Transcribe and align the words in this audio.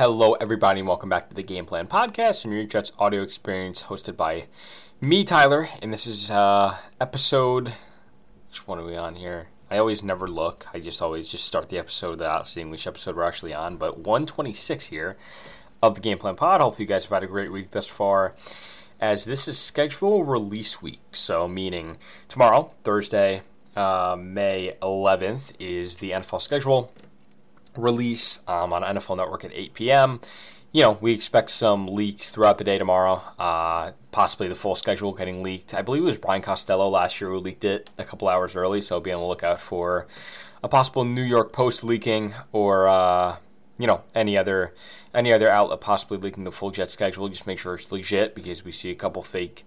Hello, 0.00 0.32
everybody, 0.32 0.80
and 0.80 0.88
welcome 0.88 1.10
back 1.10 1.28
to 1.28 1.36
the 1.36 1.42
Game 1.42 1.66
Plan 1.66 1.86
Podcast 1.86 2.46
and 2.46 2.54
your 2.54 2.64
Jets 2.64 2.90
audio 2.98 3.20
experience 3.20 3.82
hosted 3.82 4.16
by 4.16 4.46
me, 4.98 5.24
Tyler. 5.24 5.68
And 5.82 5.92
this 5.92 6.06
is 6.06 6.30
uh, 6.30 6.78
episode. 6.98 7.74
Which 8.48 8.66
one 8.66 8.78
are 8.78 8.86
we 8.86 8.96
on 8.96 9.14
here? 9.14 9.48
I 9.70 9.76
always 9.76 10.02
never 10.02 10.26
look. 10.26 10.66
I 10.72 10.80
just 10.80 11.02
always 11.02 11.28
just 11.28 11.44
start 11.44 11.68
the 11.68 11.76
episode 11.76 12.12
without 12.12 12.46
seeing 12.46 12.70
which 12.70 12.86
episode 12.86 13.14
we're 13.14 13.24
actually 13.24 13.52
on. 13.52 13.76
But 13.76 13.98
126 13.98 14.86
here 14.86 15.18
of 15.82 15.96
the 15.96 16.00
Game 16.00 16.16
Plan 16.16 16.34
Pod. 16.34 16.62
Hopefully, 16.62 16.84
you 16.84 16.88
guys 16.88 17.04
have 17.04 17.12
had 17.12 17.22
a 17.22 17.26
great 17.26 17.52
week 17.52 17.72
thus 17.72 17.86
far. 17.86 18.34
As 19.00 19.26
this 19.26 19.48
is 19.48 19.58
schedule 19.58 20.24
release 20.24 20.80
week, 20.80 21.02
so 21.12 21.46
meaning 21.46 21.98
tomorrow, 22.26 22.72
Thursday, 22.84 23.42
uh, 23.76 24.16
May 24.18 24.76
11th, 24.80 25.52
is 25.58 25.98
the 25.98 26.12
NFL 26.12 26.40
schedule 26.40 26.90
release 27.76 28.42
um, 28.46 28.72
on 28.72 28.82
NFL 28.82 29.16
Network 29.16 29.44
at 29.44 29.52
8 29.52 29.74
p.m. 29.74 30.20
You 30.72 30.82
know, 30.82 30.98
we 31.00 31.12
expect 31.12 31.50
some 31.50 31.86
leaks 31.86 32.28
throughout 32.28 32.58
the 32.58 32.64
day 32.64 32.78
tomorrow. 32.78 33.22
Uh, 33.38 33.92
possibly 34.12 34.48
the 34.48 34.54
full 34.54 34.76
schedule 34.76 35.12
getting 35.12 35.42
leaked. 35.42 35.74
I 35.74 35.82
believe 35.82 36.02
it 36.02 36.06
was 36.06 36.18
Brian 36.18 36.42
Costello 36.42 36.88
last 36.88 37.20
year 37.20 37.30
who 37.30 37.38
leaked 37.38 37.64
it 37.64 37.90
a 37.98 38.04
couple 38.04 38.28
hours 38.28 38.54
early, 38.54 38.80
so 38.80 39.00
be 39.00 39.12
on 39.12 39.20
the 39.20 39.26
lookout 39.26 39.60
for 39.60 40.06
a 40.62 40.68
possible 40.68 41.04
New 41.04 41.22
York 41.22 41.52
Post 41.52 41.82
leaking 41.82 42.34
or 42.52 42.86
uh, 42.88 43.36
you 43.78 43.86
know 43.86 44.02
any 44.14 44.36
other 44.36 44.74
any 45.14 45.32
other 45.32 45.50
outlet 45.50 45.80
possibly 45.80 46.18
leaking 46.18 46.44
the 46.44 46.52
full 46.52 46.70
Jet 46.70 46.90
schedule. 46.90 47.28
Just 47.28 47.46
make 47.46 47.58
sure 47.58 47.74
it's 47.74 47.90
legit 47.90 48.34
because 48.34 48.64
we 48.64 48.72
see 48.72 48.90
a 48.90 48.94
couple 48.94 49.22
fake 49.22 49.64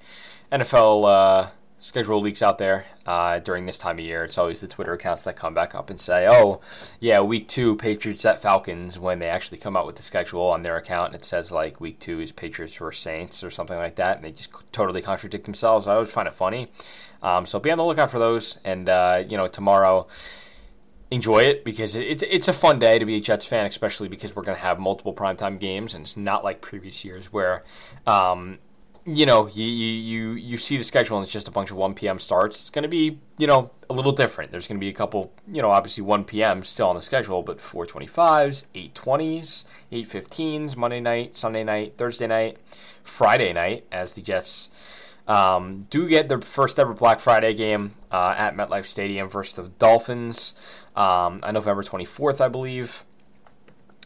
NFL. 0.52 1.10
Uh, 1.10 1.50
schedule 1.84 2.22
leaks 2.22 2.42
out 2.42 2.58
there 2.60 2.86
uh, 3.06 3.40
during 3.40 3.66
this 3.66 3.78
time 3.78 4.00
of 4.00 4.06
year. 4.06 4.24
It's 4.24 4.38
always 4.38 4.62
the 4.62 4.70
Twitter 4.70 4.94
accounts 4.94 5.24
that 5.24 5.36
come 5.36 5.54
back 5.54 5.76
up 5.76 5.90
and 5.90 6.00
say, 6.00 6.26
"Oh, 6.28 6.62
yeah, 7.00 7.20
week 7.20 7.50
two 7.50 7.76
Patriots 7.76 8.24
at 8.26 8.42
Falcons." 8.42 8.98
When 8.98 9.20
they 9.20 9.28
actually 9.28 9.58
come 9.58 9.76
out 9.76 9.86
with 9.86 9.98
the 9.98 10.04
schedule 10.04 10.44
on 10.44 10.64
their 10.64 10.78
account, 10.78 11.08
and 11.08 11.16
it 11.16 11.26
says 11.26 11.52
like 11.52 11.82
week 11.82 12.00
two 12.00 12.22
is 12.22 12.32
Patriots 12.32 12.76
versus 12.76 13.02
Saints 13.02 13.44
or 13.44 13.52
something 13.52 13.78
like 13.78 13.96
that, 13.96 14.16
and 14.16 14.26
they 14.26 14.32
just 14.32 14.52
totally 14.72 15.02
contradict 15.02 15.44
themselves. 15.44 15.86
I 15.86 15.96
always 15.96 16.12
find 16.12 16.28
it 16.28 16.34
funny. 16.34 16.70
Um, 17.22 17.46
so 17.46 17.60
be 17.60 17.70
on 17.70 17.78
the 17.78 17.86
lookout 17.86 18.10
for 18.10 18.20
those. 18.20 18.60
And 18.64 18.88
uh, 18.90 19.24
you 19.28 19.38
know, 19.38 19.48
tomorrow. 19.48 20.08
Enjoy 21.12 21.44
it 21.44 21.64
because 21.64 21.96
it's 21.96 22.24
it's 22.24 22.48
a 22.48 22.54
fun 22.54 22.80
day 22.80 22.98
to 22.98 23.06
be 23.06 23.16
a 23.18 23.22
Jets 23.22 23.46
fan, 23.46 23.68
especially 23.68 24.08
because 24.08 24.36
we're 24.36 24.42
going 24.42 24.58
to 24.58 24.64
have 24.64 24.80
multiple 24.80 25.14
primetime 25.14 25.60
games, 25.60 25.94
and 25.94 26.02
it's 26.02 26.18
not 26.18 26.44
like 26.44 26.60
previous 26.60 27.06
years 27.06 27.32
where 27.32 27.64
um, 28.08 28.58
you 29.06 29.26
know, 29.26 29.48
you, 29.48 29.66
you 29.66 30.32
you 30.32 30.58
see 30.58 30.78
the 30.78 30.84
schedule 30.84 31.18
and 31.18 31.24
it's 31.24 31.34
just 31.34 31.48
a 31.48 31.52
bunch 31.52 31.72
of 31.72 31.78
1 31.78 31.94
p.m. 31.94 32.20
starts. 32.20 32.60
It's 32.60 32.70
going 32.70 32.84
to 32.84 32.90
be, 32.90 33.20
you 33.38 33.48
know, 33.48 33.72
a 33.90 33.94
little 33.94 34.12
different. 34.12 34.52
There's 34.52 34.68
going 34.68 34.78
to 34.78 34.84
be 34.84 34.90
a 34.90 34.94
couple, 34.94 35.34
you 35.52 35.62
know, 35.62 35.72
obviously 35.72 36.04
1 36.04 36.24
p.m. 36.24 36.64
still 36.64 36.88
on 36.88 36.96
the 36.96 37.02
schedule, 37.02 37.44
but 37.44 37.58
425s, 37.58 38.66
820s, 38.74 39.66
815s, 39.92 40.78
Monday 40.78 41.02
night, 41.02 41.36
Sunday 41.36 41.64
night, 41.64 41.96
Thursday 41.98 42.28
night, 42.28 42.58
Friday 43.04 43.52
night, 43.52 43.86
as 43.92 44.14
the 44.14 44.22
Jets 44.22 45.18
um, 45.28 45.88
do 45.90 46.08
get 46.08 46.30
their 46.30 46.42
first 46.42 46.80
ever 46.80 46.94
Black 46.94 47.20
Friday 47.20 47.54
game 47.54 47.96
uh, 48.12 48.36
at 48.38 48.56
MetLife 48.56 48.86
Stadium 48.86 49.30
versus 49.30 49.54
the 49.54 49.70
Dolphins 49.80 50.86
um, 50.96 51.40
on 51.44 51.54
November 51.54 51.84
24th, 51.84 52.42
I 52.42 52.48
believe. 52.48 53.04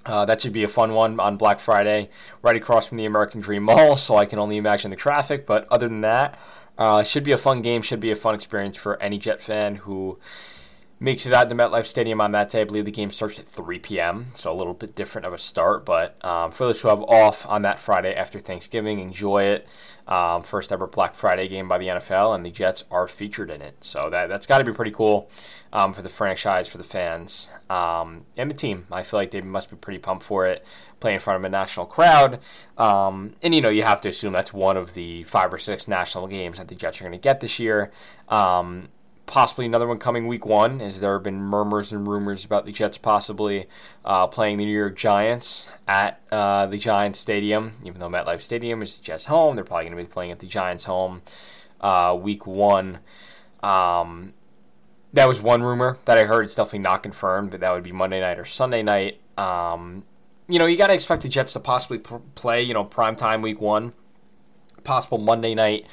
Uh, 0.07 0.25
that 0.25 0.41
should 0.41 0.53
be 0.53 0.63
a 0.63 0.67
fun 0.67 0.93
one 0.93 1.19
on 1.19 1.37
Black 1.37 1.59
Friday, 1.59 2.09
right 2.41 2.55
across 2.55 2.87
from 2.87 2.97
the 2.97 3.05
American 3.05 3.41
Dream 3.41 3.63
Mall. 3.63 3.95
So 3.97 4.15
I 4.15 4.25
can 4.25 4.39
only 4.39 4.57
imagine 4.57 4.89
the 4.89 4.95
traffic. 4.97 5.45
But 5.45 5.67
other 5.69 5.87
than 5.87 6.01
that, 6.01 6.39
uh, 6.77 7.03
should 7.03 7.23
be 7.23 7.33
a 7.33 7.37
fun 7.37 7.61
game. 7.61 7.81
Should 7.81 7.99
be 7.99 8.11
a 8.11 8.15
fun 8.15 8.33
experience 8.33 8.77
for 8.77 9.01
any 9.01 9.17
Jet 9.17 9.41
fan 9.41 9.75
who 9.75 10.17
makes 10.99 11.27
it 11.27 11.33
out 11.33 11.47
to 11.47 11.55
MetLife 11.55 11.85
Stadium 11.85 12.19
on 12.19 12.31
that 12.31 12.49
day. 12.49 12.61
I 12.61 12.63
believe 12.63 12.85
the 12.85 12.91
game 12.91 13.11
starts 13.11 13.37
at 13.37 13.47
3 13.47 13.79
p.m., 13.79 14.27
so 14.33 14.51
a 14.51 14.55
little 14.55 14.73
bit 14.73 14.95
different 14.95 15.27
of 15.27 15.33
a 15.33 15.37
start. 15.37 15.85
But 15.85 16.23
um, 16.25 16.51
for 16.51 16.65
those 16.65 16.81
who 16.81 16.89
have 16.89 17.01
off 17.03 17.45
on 17.47 17.61
that 17.63 17.79
Friday 17.79 18.15
after 18.15 18.39
Thanksgiving, 18.39 18.99
enjoy 18.99 19.43
it. 19.43 19.67
Um, 20.07 20.41
first 20.41 20.71
ever 20.71 20.87
Black 20.87 21.15
Friday 21.15 21.47
game 21.49 21.67
by 21.67 21.77
the 21.77 21.87
NFL, 21.87 22.33
and 22.33 22.45
the 22.45 22.49
Jets 22.49 22.85
are 22.89 23.07
featured 23.07 23.51
in 23.51 23.61
it. 23.61 23.83
So 23.83 24.09
that, 24.09 24.27
that's 24.27 24.47
got 24.47 24.59
to 24.59 24.63
be 24.63 24.71
pretty 24.71 24.91
cool 24.91 25.29
um, 25.73 25.93
for 25.93 26.01
the 26.01 26.09
franchise, 26.09 26.67
for 26.67 26.77
the 26.77 26.83
fans, 26.83 27.51
um, 27.69 28.25
and 28.37 28.49
the 28.49 28.55
team. 28.55 28.87
I 28.91 29.03
feel 29.03 29.19
like 29.19 29.31
they 29.31 29.41
must 29.41 29.69
be 29.69 29.75
pretty 29.75 29.99
pumped 29.99 30.23
for 30.23 30.47
it, 30.47 30.65
playing 30.99 31.15
in 31.15 31.19
front 31.19 31.39
of 31.39 31.45
a 31.45 31.49
national 31.49 31.87
crowd. 31.87 32.39
Um, 32.77 33.33
and, 33.43 33.53
you 33.53 33.61
know, 33.61 33.69
you 33.69 33.83
have 33.83 34.01
to 34.01 34.09
assume 34.09 34.33
that's 34.33 34.53
one 34.53 34.77
of 34.77 34.93
the 34.93 35.23
five 35.23 35.53
or 35.53 35.59
six 35.59 35.87
national 35.87 36.27
games 36.27 36.57
that 36.57 36.69
the 36.69 36.75
Jets 36.75 37.01
are 37.01 37.03
going 37.03 37.11
to 37.11 37.17
get 37.17 37.41
this 37.41 37.59
year. 37.59 37.91
Um, 38.29 38.87
possibly 39.27 39.65
another 39.65 39.85
one 39.87 39.99
coming 39.99 40.25
week 40.25 40.45
one, 40.45 40.81
as 40.81 40.99
there 40.99 41.13
have 41.13 41.21
been 41.21 41.39
murmurs 41.39 41.91
and 41.91 42.07
rumors 42.07 42.43
about 42.43 42.65
the 42.65 42.71
Jets 42.71 42.97
possibly 42.97 43.67
uh, 44.03 44.25
playing 44.25 44.57
the 44.57 44.65
New 44.65 44.75
York 44.75 44.95
Giants 44.95 45.69
at 45.87 46.21
uh, 46.31 46.65
the 46.65 46.77
Giants 46.77 47.19
Stadium. 47.19 47.73
Even 47.83 47.99
though 47.99 48.09
MetLife 48.09 48.41
Stadium 48.41 48.81
is 48.81 48.97
the 48.97 49.03
Jets' 49.03 49.25
home, 49.25 49.55
they're 49.55 49.65
probably 49.65 49.83
going 49.83 49.97
to 49.97 50.03
be 50.03 50.07
playing 50.07 50.31
at 50.31 50.39
the 50.39 50.47
Giants' 50.47 50.85
home 50.85 51.21
uh, 51.81 52.17
week 52.19 52.47
one. 52.47 52.99
Um, 53.61 54.33
that 55.13 55.27
was 55.27 55.41
one 55.41 55.61
rumor 55.61 55.99
that 56.05 56.17
I 56.17 56.23
heard. 56.23 56.45
It's 56.45 56.55
definitely 56.55 56.79
not 56.79 57.03
confirmed, 57.03 57.51
but 57.51 57.59
that 57.59 57.73
would 57.73 57.83
be 57.83 57.91
Monday 57.91 58.21
night 58.21 58.39
or 58.39 58.45
Sunday 58.45 58.81
night. 58.81 59.19
Um, 59.37 60.03
you 60.47 60.57
know, 60.57 60.65
you 60.65 60.77
got 60.77 60.87
to 60.87 60.93
expect 60.93 61.23
the 61.23 61.29
Jets 61.29 61.53
to 61.53 61.59
possibly 61.59 61.97
pr- 61.97 62.15
play, 62.35 62.63
you 62.63 62.73
know, 62.73 62.85
prime 62.85 63.17
time 63.17 63.41
week 63.41 63.59
one, 63.59 63.91
possible 64.85 65.17
Monday 65.17 65.53
night 65.53 65.85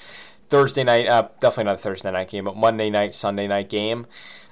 Thursday 0.48 0.84
night, 0.84 1.08
uh, 1.08 1.28
definitely 1.40 1.64
not 1.64 1.74
a 1.74 1.78
Thursday 1.78 2.10
night 2.10 2.28
game, 2.28 2.44
but 2.44 2.56
Monday 2.56 2.90
night, 2.90 3.14
Sunday 3.14 3.46
night 3.46 3.68
game. 3.68 4.06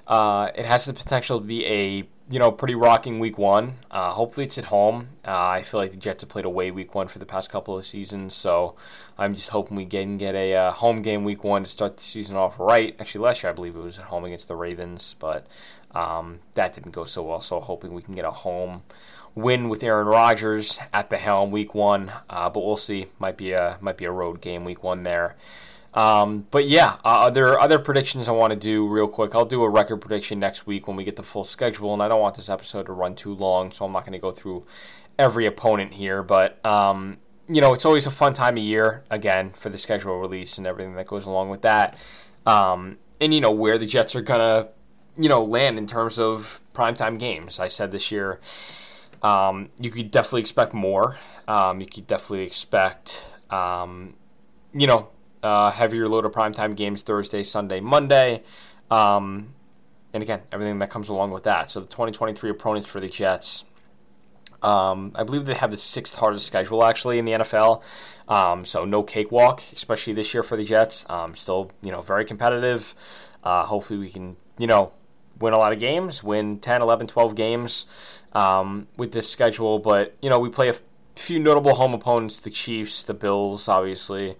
Uh, 0.07 0.49
it 0.55 0.65
has 0.65 0.85
the 0.85 0.93
potential 0.93 1.39
to 1.39 1.45
be 1.45 1.65
a 1.65 2.03
you 2.29 2.39
know 2.39 2.51
pretty 2.51 2.75
rocking 2.75 3.19
week 3.19 3.37
one. 3.37 3.75
Uh, 3.91 4.11
hopefully 4.11 4.45
it's 4.45 4.57
at 4.57 4.65
home. 4.65 5.09
Uh, 5.25 5.47
I 5.47 5.61
feel 5.61 5.79
like 5.79 5.91
the 5.91 5.97
Jets 5.97 6.23
have 6.23 6.29
played 6.29 6.45
away 6.45 6.71
week 6.71 6.95
one 6.95 7.07
for 7.07 7.19
the 7.19 7.25
past 7.25 7.49
couple 7.49 7.77
of 7.77 7.85
seasons, 7.85 8.33
so 8.33 8.75
I'm 9.17 9.35
just 9.35 9.49
hoping 9.49 9.77
we 9.77 9.85
can 9.85 10.17
get 10.17 10.35
a 10.35 10.55
uh, 10.55 10.71
home 10.71 10.97
game 10.97 11.23
week 11.23 11.43
one 11.43 11.63
to 11.63 11.69
start 11.69 11.97
the 11.97 12.03
season 12.03 12.35
off 12.35 12.59
right. 12.59 12.95
Actually, 12.99 13.25
last 13.25 13.43
year 13.43 13.51
I 13.51 13.53
believe 13.53 13.75
it 13.75 13.81
was 13.81 13.99
at 13.99 14.05
home 14.05 14.25
against 14.25 14.47
the 14.47 14.55
Ravens, 14.55 15.15
but 15.19 15.47
um, 15.91 16.39
that 16.55 16.73
didn't 16.73 16.91
go 16.91 17.05
so 17.05 17.23
well. 17.23 17.41
So 17.41 17.59
hoping 17.59 17.93
we 17.93 18.01
can 18.01 18.15
get 18.15 18.25
a 18.25 18.31
home 18.31 18.83
win 19.35 19.69
with 19.69 19.83
Aaron 19.83 20.07
Rodgers 20.07 20.79
at 20.91 21.09
the 21.09 21.17
helm 21.17 21.51
week 21.51 21.73
one, 21.73 22.11
uh, 22.29 22.49
but 22.49 22.65
we'll 22.65 22.77
see. 22.77 23.07
Might 23.19 23.37
be 23.37 23.51
a 23.51 23.77
might 23.81 23.97
be 23.97 24.05
a 24.05 24.11
road 24.11 24.41
game 24.41 24.63
week 24.65 24.83
one 24.83 25.03
there. 25.03 25.35
Um, 25.93 26.47
but 26.49 26.67
yeah, 26.67 26.97
uh, 27.03 27.29
there 27.29 27.47
are 27.49 27.59
other 27.59 27.77
predictions 27.77 28.27
I 28.27 28.31
want 28.31 28.51
to 28.51 28.59
do 28.59 28.87
real 28.87 29.07
quick. 29.07 29.35
I'll 29.35 29.45
do 29.45 29.63
a 29.63 29.69
record 29.69 29.97
prediction 29.97 30.39
next 30.39 30.65
week 30.65 30.87
when 30.87 30.97
we 30.97 31.03
get 31.03 31.15
the 31.15 31.23
full 31.23 31.43
schedule, 31.43 31.93
and 31.93 32.01
I 32.01 32.07
don't 32.07 32.21
want 32.21 32.35
this 32.35 32.49
episode 32.49 32.87
to 32.87 32.93
run 32.93 33.15
too 33.15 33.33
long, 33.33 33.71
so 33.71 33.85
I'm 33.85 33.91
not 33.91 34.03
going 34.03 34.13
to 34.13 34.19
go 34.19 34.31
through 34.31 34.65
every 35.19 35.45
opponent 35.45 35.93
here. 35.93 36.23
But 36.23 36.63
um, 36.65 37.17
you 37.47 37.61
know, 37.61 37.73
it's 37.73 37.85
always 37.85 38.05
a 38.05 38.11
fun 38.11 38.33
time 38.33 38.57
of 38.57 38.63
year 38.63 39.03
again 39.09 39.51
for 39.51 39.69
the 39.69 39.77
schedule 39.77 40.19
release 40.19 40.57
and 40.57 40.65
everything 40.65 40.95
that 40.95 41.07
goes 41.07 41.25
along 41.25 41.49
with 41.49 41.61
that. 41.61 42.03
Um, 42.45 42.97
and 43.21 43.33
you 43.33 43.41
know 43.41 43.51
where 43.51 43.77
the 43.77 43.85
Jets 43.85 44.15
are 44.15 44.21
gonna, 44.21 44.69
you 45.17 45.29
know, 45.29 45.43
land 45.43 45.77
in 45.77 45.85
terms 45.85 46.19
of 46.19 46.61
primetime 46.73 47.19
games. 47.19 47.59
I 47.59 47.67
said 47.67 47.91
this 47.91 48.11
year, 48.11 48.39
um, 49.21 49.69
you 49.79 49.91
could 49.91 50.11
definitely 50.11 50.41
expect 50.41 50.73
more. 50.73 51.17
Um, 51.47 51.79
you 51.79 51.85
could 51.85 52.07
definitely 52.07 52.45
expect, 52.45 53.31
um, 53.49 54.15
you 54.73 54.87
know, 54.87 55.09
uh, 55.43 55.71
heavier 55.71 56.07
load 56.07 56.25
of 56.25 56.31
primetime 56.31 56.75
games 56.75 57.03
Thursday, 57.03 57.43
Sunday, 57.43 57.79
Monday. 57.79 58.41
Um, 58.89 59.53
and 60.13 60.23
again, 60.23 60.41
everything 60.51 60.79
that 60.79 60.89
comes 60.89 61.09
along 61.09 61.31
with 61.31 61.43
that. 61.43 61.69
So 61.69 61.81
the 61.81 61.87
2023 61.87 62.49
opponents 62.49 62.87
for 62.87 62.99
the 62.99 63.09
Jets. 63.09 63.65
Um, 64.61 65.11
I 65.15 65.23
believe 65.23 65.45
they 65.45 65.55
have 65.55 65.71
the 65.71 65.77
sixth 65.77 66.17
hardest 66.17 66.47
schedule 66.47 66.83
actually 66.83 67.19
in 67.19 67.25
the 67.25 67.33
NFL. 67.33 67.83
Um, 68.29 68.63
so 68.63 68.85
no 68.85 69.03
cakewalk, 69.03 69.61
especially 69.73 70.13
this 70.13 70.33
year 70.33 70.43
for 70.43 70.55
the 70.55 70.63
Jets. 70.63 71.09
Um, 71.09 71.35
still, 71.35 71.71
you 71.81 71.91
know, 71.91 72.01
very 72.01 72.23
competitive. 72.23 72.95
Uh, 73.43 73.65
hopefully 73.65 73.99
we 73.99 74.09
can, 74.09 74.37
you 74.57 74.67
know, 74.67 74.93
win 75.39 75.53
a 75.53 75.57
lot 75.57 75.73
of 75.73 75.79
games, 75.79 76.23
win 76.23 76.59
10, 76.59 76.81
11, 76.81 77.07
12 77.07 77.35
games 77.35 78.21
um, 78.31 78.87
with 78.95 79.11
this 79.11 79.29
schedule. 79.29 79.79
But, 79.79 80.15
you 80.21 80.29
know, 80.29 80.39
we 80.39 80.47
play 80.47 80.69
a 80.69 80.75
few 81.15 81.39
notable 81.39 81.75
home 81.75 81.93
opponents, 81.93 82.39
the 82.39 82.49
Chiefs, 82.49 83.03
the 83.03 83.13
Bills, 83.13 83.67
obviously. 83.67 84.37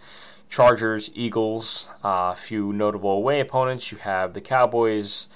Chargers, 0.53 1.09
Eagles, 1.15 1.89
uh, 2.03 2.29
a 2.31 2.35
few 2.35 2.71
notable 2.73 3.09
away 3.09 3.39
opponents. 3.39 3.91
You 3.91 3.97
have 3.97 4.33
the 4.33 4.39
Cowboys, 4.39 5.27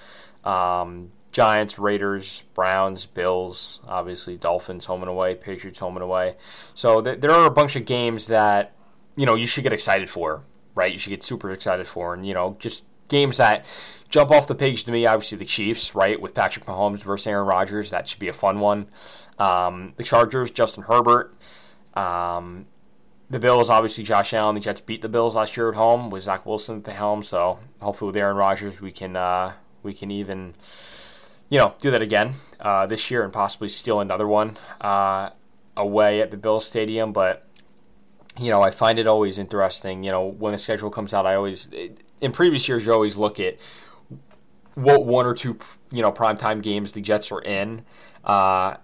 um, 0.44 1.12
Giants, 1.32 1.80
Raiders, 1.80 2.44
Browns, 2.54 3.08
Bills, 3.08 3.82
obviously 3.88 4.38
Dolphins 4.38 4.86
home 4.86 5.02
and 5.02 5.10
away, 5.10 5.34
Patriots 5.34 5.80
home 5.80 5.96
and 5.96 6.04
away. 6.04 6.36
So 6.76 7.02
th- 7.02 7.20
there 7.20 7.32
are 7.32 7.48
a 7.48 7.52
bunch 7.52 7.76
of 7.76 7.86
games 7.86 8.28
that 8.28 8.76
you 9.16 9.26
know 9.26 9.34
you 9.34 9.48
should 9.48 9.64
get 9.64 9.74
excited 9.74 10.08
for, 10.08 10.44
right? 10.76 10.92
You 10.92 11.00
should 11.00 11.10
get 11.10 11.24
super 11.24 11.50
excited 11.50 11.88
for, 11.88 12.14
and 12.14 12.24
you 12.24 12.36
know 12.36 12.56
just 12.60 12.84
games 13.08 13.38
that 13.38 13.66
jump 14.10 14.30
off 14.30 14.46
the 14.46 14.54
page 14.54 14.84
to 14.84 14.92
me. 14.92 15.08
Obviously 15.08 15.40
the 15.40 15.46
Chiefs, 15.46 15.96
right, 15.96 16.22
with 16.22 16.36
Patrick 16.36 16.66
Mahomes 16.68 17.02
versus 17.02 17.26
Aaron 17.26 17.48
Rodgers, 17.48 17.90
that 17.90 18.06
should 18.06 18.20
be 18.20 18.28
a 18.28 18.34
fun 18.34 18.60
one. 18.60 18.86
Um, 19.40 19.94
the 19.98 20.04
Chargers, 20.04 20.52
Justin 20.52 20.84
Herbert. 20.84 21.34
Um, 21.96 22.68
the 23.30 23.40
Bills, 23.40 23.70
obviously, 23.70 24.04
Josh 24.04 24.34
Allen. 24.34 24.56
The 24.56 24.62
Jets 24.62 24.82
beat 24.82 25.02
the 25.02 25.10
Bills 25.10 25.36
last 25.36 25.58
year 25.58 25.70
at 25.70 25.76
home 25.76 26.10
with 26.10 26.24
Zach 26.24 26.46
Wilson 26.46 26.78
at 26.78 26.84
the 26.84 26.94
helm. 26.94 27.24
So 27.24 27.60
hopefully, 27.82 28.08
with 28.08 28.18
Aaron 28.18 28.38
Rodgers, 28.38 28.80
we 28.82 28.92
can 28.92 29.16
uh, 29.16 29.54
we 29.84 29.94
can 29.94 30.12
even 30.12 30.54
you 31.50 31.58
know 31.58 31.76
do 31.80 31.92
that 31.92 32.02
again 32.02 32.36
uh, 32.60 32.86
this 32.86 33.12
year 33.12 33.24
and 33.24 33.34
possibly 33.34 33.70
steal 33.70 34.00
another 34.00 34.28
one. 34.28 34.58
Uh, 34.80 35.32
away 35.76 36.22
at 36.22 36.32
the 36.32 36.38
Bills 36.38 36.66
Stadium, 36.66 37.14
but 37.14 37.48
you 38.40 38.50
know, 38.50 38.62
I 38.62 38.72
find 38.72 39.00
it 39.00 39.08
always 39.08 39.40
interesting. 39.40 40.04
You 40.04 40.12
know, 40.12 40.26
when 40.26 40.52
the 40.52 40.58
schedule 40.58 40.90
comes 40.90 41.14
out, 41.14 41.26
I 41.26 41.36
always, 41.36 41.70
in 42.22 42.32
previous 42.32 42.68
years, 42.68 42.86
you 42.86 42.94
always 42.94 43.18
look 43.18 43.40
at 43.40 43.58
what 44.76 45.06
one 45.06 45.26
or 45.26 45.34
two, 45.34 45.58
you 45.92 46.02
know, 46.02 46.12
primetime 46.12 46.62
games 46.62 46.92
the 46.92 47.02
Jets 47.02 47.32
are 47.32 47.42
in, 47.42 47.84
uh, 48.24 48.76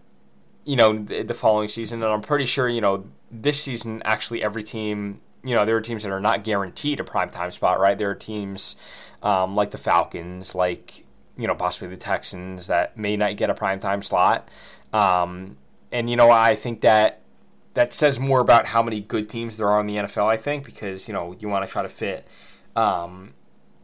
you 0.65 0.75
know, 0.75 0.97
the, 0.97 1.23
the 1.23 1.33
following 1.33 1.67
season. 1.67 2.01
And 2.01 2.11
I'm 2.11 2.21
pretty 2.21 2.45
sure, 2.45 2.67
you 2.67 2.81
know, 2.81 3.05
this 3.33 3.61
season, 3.61 4.01
actually, 4.05 4.43
every 4.43 4.63
team, 4.63 5.19
you 5.43 5.55
know, 5.55 5.65
there 5.65 5.75
are 5.75 5.81
teams 5.81 6.03
that 6.03 6.11
are 6.11 6.21
not 6.21 6.43
guaranteed 6.43 6.99
a 6.99 7.03
primetime 7.03 7.51
spot, 7.51 7.79
right? 7.79 7.97
There 7.97 8.09
are 8.09 8.15
teams 8.15 9.11
um, 9.21 9.55
like 9.55 9.71
the 9.71 9.77
Falcons, 9.77 10.55
like, 10.55 11.05
you 11.37 11.47
know, 11.47 11.55
possibly 11.55 11.87
the 11.87 11.97
Texans 11.97 12.67
that 12.67 12.95
may 12.97 13.17
not 13.17 13.35
get 13.35 13.49
a 13.49 13.53
primetime 13.53 14.03
slot. 14.03 14.49
Um, 14.93 15.57
and, 15.91 16.09
you 16.09 16.15
know, 16.15 16.29
I 16.29 16.55
think 16.55 16.81
that 16.81 17.23
that 17.73 17.93
says 17.93 18.19
more 18.19 18.39
about 18.39 18.67
how 18.67 18.83
many 18.83 18.99
good 18.99 19.29
teams 19.29 19.57
there 19.57 19.67
are 19.67 19.81
in 19.81 19.87
the 19.87 19.95
NFL. 19.95 20.27
I 20.27 20.37
think 20.37 20.65
because 20.65 21.07
you 21.07 21.13
know 21.13 21.35
you 21.39 21.49
want 21.49 21.65
to 21.65 21.71
try 21.71 21.81
to 21.81 21.89
fit, 21.89 22.27
um, 22.75 23.33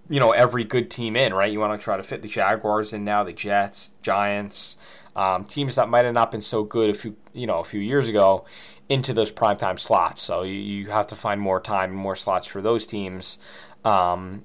you 0.10 0.20
know, 0.20 0.32
every 0.32 0.64
good 0.64 0.90
team 0.90 1.16
in, 1.16 1.34
right? 1.34 1.52
You 1.52 1.60
want 1.60 1.80
to 1.80 1.84
try 1.84 1.98
to 1.98 2.04
fit 2.04 2.22
the 2.22 2.28
Jaguars 2.28 2.94
in 2.94 3.04
now, 3.04 3.24
the 3.24 3.34
Jets, 3.34 3.92
Giants, 4.02 4.99
um, 5.16 5.44
teams 5.44 5.76
that 5.76 5.90
might 5.90 6.06
have 6.06 6.14
not 6.14 6.32
been 6.32 6.42
so 6.42 6.64
good 6.64 6.90
a 6.90 6.94
few 6.94 7.16
you 7.34 7.48
know 7.48 7.60
a 7.60 7.64
few 7.64 7.80
years 7.80 8.08
ago 8.08 8.46
into 8.90 9.14
those 9.14 9.32
primetime 9.32 9.80
slots. 9.80 10.22
So 10.22 10.44
you, 10.44 10.54
you 10.54 10.90
have 10.90 11.08
to 11.08 11.16
find 11.16 11.40
more 11.40 11.62
time 11.62 11.92
and 11.92 12.00
more 12.00 12.16
slots 12.16 12.48
for 12.48 12.62
those 12.62 12.88
teams. 12.88 13.38
Um, 13.86 14.44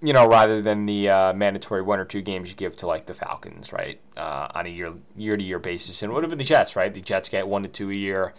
you 0.00 0.12
know, 0.12 0.28
rather 0.28 0.62
than 0.62 0.86
the 0.86 1.08
uh, 1.08 1.32
mandatory 1.32 1.82
one 1.82 1.98
or 1.98 2.04
two 2.04 2.22
games 2.22 2.50
you 2.50 2.56
give 2.56 2.76
to 2.76 2.86
like 2.86 3.06
the 3.06 3.14
Falcons, 3.14 3.72
right, 3.72 4.00
uh, 4.16 4.48
on 4.54 4.66
a 4.66 4.68
year 4.68 4.92
year 5.16 5.36
to 5.36 5.42
year 5.42 5.58
basis, 5.58 6.02
and 6.02 6.12
what 6.12 6.24
about 6.24 6.38
the 6.38 6.44
Jets, 6.44 6.76
right? 6.76 6.92
The 6.92 7.00
Jets 7.00 7.28
get 7.28 7.48
one 7.48 7.64
to 7.64 7.68
two 7.68 7.90
a 7.90 7.94
year 7.94 8.34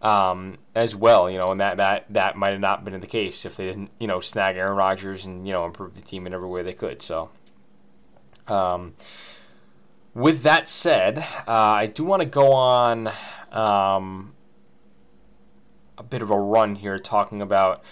um, 0.00 0.56
as 0.74 0.96
well. 0.96 1.30
You 1.30 1.36
know, 1.36 1.50
and 1.52 1.60
that 1.60 1.76
that 1.76 2.06
that 2.10 2.36
might 2.36 2.50
have 2.50 2.60
not 2.60 2.84
been 2.84 2.98
the 2.98 3.06
case 3.06 3.44
if 3.44 3.56
they 3.56 3.66
didn't 3.66 3.90
you 3.98 4.06
know 4.06 4.20
snag 4.20 4.56
Aaron 4.56 4.76
Rodgers 4.76 5.26
and 5.26 5.46
you 5.46 5.52
know 5.52 5.66
improve 5.66 5.96
the 5.96 6.02
team 6.02 6.26
in 6.26 6.32
every 6.32 6.48
way 6.48 6.62
they 6.62 6.74
could. 6.74 7.02
So. 7.02 7.30
Um, 8.48 8.94
with 10.14 10.42
that 10.42 10.68
said, 10.68 11.18
uh, 11.18 11.24
I 11.46 11.86
do 11.86 12.04
want 12.04 12.20
to 12.20 12.26
go 12.26 12.52
on 12.52 13.10
um, 13.50 14.34
a 15.96 16.02
bit 16.02 16.22
of 16.22 16.30
a 16.30 16.38
run 16.38 16.76
here 16.76 16.98
talking 16.98 17.42
about 17.42 17.84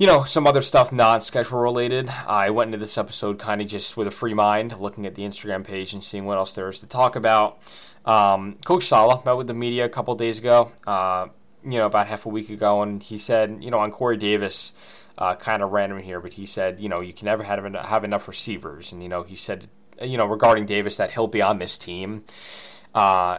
you 0.00 0.06
know, 0.06 0.24
some 0.24 0.46
other 0.46 0.62
stuff 0.62 0.92
non 0.92 1.20
schedule 1.20 1.58
related. 1.58 2.08
I 2.26 2.48
went 2.48 2.68
into 2.68 2.78
this 2.78 2.96
episode 2.96 3.38
kind 3.38 3.60
of 3.60 3.66
just 3.66 3.98
with 3.98 4.06
a 4.06 4.10
free 4.10 4.32
mind, 4.32 4.80
looking 4.80 5.04
at 5.04 5.14
the 5.14 5.24
Instagram 5.24 5.62
page 5.62 5.92
and 5.92 6.02
seeing 6.02 6.24
what 6.24 6.38
else 6.38 6.52
there 6.52 6.66
is 6.68 6.78
to 6.78 6.86
talk 6.86 7.16
about. 7.16 7.58
Um, 8.06 8.56
Coach 8.64 8.84
Saleh 8.84 9.22
met 9.26 9.36
with 9.36 9.46
the 9.46 9.52
media 9.52 9.84
a 9.84 9.90
couple 9.90 10.14
days 10.14 10.38
ago, 10.38 10.72
uh, 10.86 11.26
you 11.62 11.76
know, 11.76 11.84
about 11.84 12.06
half 12.06 12.24
a 12.24 12.30
week 12.30 12.48
ago, 12.48 12.80
and 12.80 13.02
he 13.02 13.18
said, 13.18 13.58
you 13.60 13.70
know, 13.70 13.78
on 13.78 13.90
Corey 13.90 14.16
Davis, 14.16 15.06
uh, 15.18 15.34
kind 15.34 15.62
of 15.62 15.70
random 15.70 15.98
here, 15.98 16.18
but 16.18 16.32
he 16.32 16.46
said, 16.46 16.80
you 16.80 16.88
know, 16.88 17.00
you 17.00 17.12
can 17.12 17.26
never 17.26 17.42
have 17.42 17.62
have 17.84 18.02
enough 18.02 18.26
receivers, 18.26 18.92
and 18.92 19.02
you 19.02 19.08
know, 19.10 19.22
he 19.22 19.36
said, 19.36 19.68
you 20.00 20.16
know, 20.16 20.26
regarding 20.26 20.66
Davis 20.66 20.96
that 20.96 21.12
he'll 21.12 21.28
be 21.28 21.42
on 21.42 21.58
this 21.58 21.78
team. 21.78 22.24
Uh, 22.94 23.38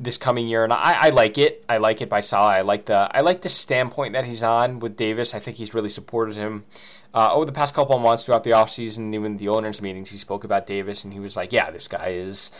this 0.00 0.16
coming 0.16 0.48
year, 0.48 0.64
and 0.64 0.72
I, 0.72 0.96
I, 1.06 1.08
like 1.10 1.36
it. 1.36 1.62
I 1.68 1.76
like 1.76 2.00
it 2.00 2.08
by 2.08 2.20
Saleh. 2.20 2.56
I 2.56 2.60
like 2.62 2.86
the 2.86 3.14
I 3.14 3.20
like 3.20 3.42
the 3.42 3.50
standpoint 3.50 4.14
that 4.14 4.24
he's 4.24 4.42
on 4.42 4.78
with 4.78 4.96
Davis. 4.96 5.34
I 5.34 5.38
think 5.38 5.58
he's 5.58 5.74
really 5.74 5.90
supported 5.90 6.36
him 6.36 6.64
uh, 7.12 7.32
over 7.34 7.44
the 7.44 7.52
past 7.52 7.74
couple 7.74 7.94
of 7.94 8.02
months 8.02 8.24
throughout 8.24 8.42
the 8.42 8.50
offseason, 8.50 9.14
even 9.14 9.36
the 9.36 9.48
owners' 9.48 9.82
meetings. 9.82 10.10
He 10.10 10.16
spoke 10.16 10.42
about 10.42 10.64
Davis, 10.64 11.04
and 11.04 11.12
he 11.12 11.20
was 11.20 11.36
like, 11.36 11.52
"Yeah, 11.52 11.70
this 11.70 11.86
guy 11.86 12.08
is 12.08 12.50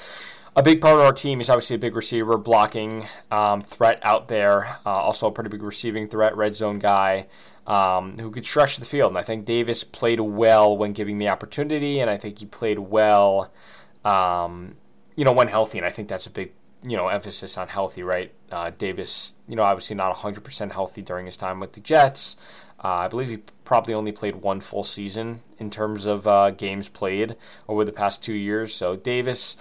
a 0.55 0.63
big 0.63 0.83
part 0.83 0.97
of 0.97 1.01
our 1.01 1.15
team. 1.15 1.39
He's 1.39 1.49
obviously 1.49 1.77
a 1.77 1.79
big 1.79 1.97
receiver, 1.97 2.37
blocking 2.37 3.07
um, 3.31 3.63
threat 3.63 4.01
out 4.03 4.29
there. 4.29 4.77
Uh, 4.85 4.91
also 4.91 5.27
a 5.27 5.33
pretty 5.33 5.49
big 5.49 5.63
receiving 5.63 6.09
threat, 6.09 6.37
red 6.37 6.55
zone 6.55 6.79
guy." 6.79 7.27
Um, 7.71 8.19
who 8.19 8.33
could 8.33 8.45
stretch 8.45 8.79
the 8.79 8.85
field. 8.85 9.13
And 9.13 9.19
I 9.19 9.23
think 9.23 9.45
Davis 9.45 9.85
played 9.85 10.19
well 10.19 10.77
when 10.77 10.93
giving 10.93 11.19
the 11.19 11.29
opportunity, 11.29 12.01
and 12.01 12.11
I 12.11 12.17
think 12.17 12.41
he 12.41 12.47
played 12.47 12.81
well, 12.81 13.53
um, 14.05 14.75
you 15.15 15.25
know, 15.25 15.33
when 15.33 15.47
healthy. 15.47 15.79
And 15.79 15.87
I 15.87 15.91
think 15.91 16.09
that's 16.09 16.27
a 16.27 16.31
big 16.31 16.51
you 16.83 16.97
know, 16.97 17.09
emphasis 17.09 17.59
on 17.59 17.69
healthy, 17.69 18.03
right? 18.03 18.33
Uh, 18.51 18.71
Davis, 18.71 19.35
you 19.49 19.57
know, 19.57 19.63
obviously 19.63 19.97
not 19.97 20.15
100% 20.17 20.73
healthy 20.73 21.03
during 21.03 21.27
his 21.27 21.37
time 21.37 21.61
with 21.61 21.73
the 21.73 21.81
Jets. 21.81 22.65
Uh, 22.83 22.89
I 22.89 23.09
believe 23.09 23.29
he 23.29 23.39
probably 23.65 23.93
only 23.93 24.13
played 24.13 24.37
one 24.37 24.61
full 24.61 24.85
season 24.85 25.43
in 25.59 25.71
terms 25.71 26.07
of 26.07 26.27
uh, 26.27 26.51
games 26.51 26.89
played 26.89 27.37
over 27.69 27.85
the 27.85 27.93
past 27.93 28.25
two 28.25 28.33
years. 28.33 28.75
So 28.75 28.97
Davis, 28.97 29.59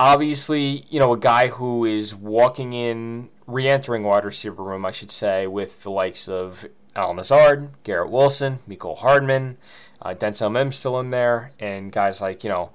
obviously, 0.00 0.84
you 0.90 0.98
know, 0.98 1.12
a 1.12 1.18
guy 1.18 1.48
who 1.48 1.84
is 1.84 2.14
walking 2.14 2.72
in, 2.72 3.28
re-entering 3.46 4.02
wide 4.02 4.24
receiver 4.24 4.62
room, 4.62 4.84
I 4.84 4.90
should 4.90 5.12
say, 5.12 5.46
with 5.46 5.84
the 5.84 5.90
likes 5.90 6.28
of 6.28 6.66
Allen 6.96 7.16
Lazard, 7.16 7.70
Garrett 7.82 8.10
Wilson, 8.10 8.60
Mecole 8.68 8.98
Hardman, 8.98 9.58
uh, 10.02 10.14
Denzel 10.14 10.52
Mims 10.52 10.76
still 10.76 11.00
in 11.00 11.10
there, 11.10 11.52
and 11.58 11.90
guys 11.90 12.20
like, 12.20 12.44
you 12.44 12.50
know, 12.50 12.70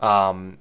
um, 0.00 0.58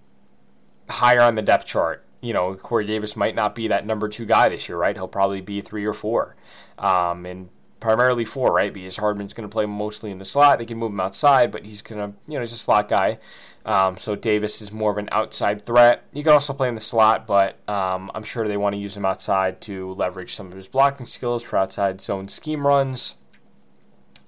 higher 0.89 1.21
on 1.21 1.36
the 1.36 1.42
depth 1.42 1.65
chart 1.65 2.06
you 2.24 2.31
know, 2.31 2.56
Corey 2.56 2.88
Davis 2.88 3.18
might 3.18 3.36
not 3.36 3.54
be 3.54 3.68
that 3.68 3.86
number 3.86 4.07
two 4.07 4.25
guy 4.25 4.48
this 4.48 4.69
year, 4.69 4.77
right? 4.77 4.95
He'll 4.95 5.10
probably 5.10 5.42
be 5.42 5.60
three 5.60 5.83
or 5.83 5.92
four, 5.92 6.38
um, 6.80 7.25
and 7.25 7.50
primarily 7.83 8.24
four, 8.24 8.53
right? 8.53 8.74
Because 8.74 8.95
Hardman's 8.95 9.33
going 9.33 9.47
to 9.47 9.51
play 9.51 9.65
mostly 9.65 10.09
in 10.09 10.18
the 10.18 10.24
slot. 10.24 10.57
They 10.57 10.65
can 10.65 10.77
move 10.77 10.94
him 10.94 11.01
outside, 11.01 11.51
but 11.51 11.65
he's 11.65 11.81
going 11.81 12.00
to, 12.00 12.18
you 12.27 12.35
know, 12.35 12.39
he's 12.39 12.53
a 12.53 12.56
slot 12.56 12.88
guy. 12.88 13.19
Um, 13.65 13.97
so 13.97 14.15
Davis 14.15 14.62
is 14.62 14.71
more 14.71 14.89
of 14.89 14.97
an 14.97 15.09
outside 15.12 15.62
threat. 15.62 16.06
He 16.13 16.24
can 16.24 16.31
also 16.31 16.53
play 16.53 16.69
in 16.69 16.75
the 16.75 16.81
slot, 16.81 17.27
but 17.27 17.57
um, 17.69 18.09
I'm 18.15 18.24
sure 18.24 18.47
they 18.47 18.56
want 18.56 18.74
to 18.74 18.80
use 18.80 18.95
him 18.95 19.06
outside 19.06 19.59
to 19.62 19.91
leverage 19.95 20.33
some 20.33 20.47
of 20.47 20.56
his 20.56 20.69
blocking 20.69 21.06
skills 21.06 21.44
for 21.44 21.57
outside 21.57 22.00
zone 22.00 22.30
scheme 22.30 22.65
runs. 22.65 23.15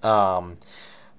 Um, 0.03 0.57